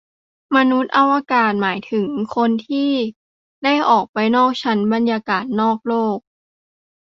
[0.55, 2.91] มนุษย์อวกาศ หมายถึงคนที่
[3.63, 5.45] ได้ออกไปนอกชั้นบรรยากาศ
[5.87, 6.17] โลก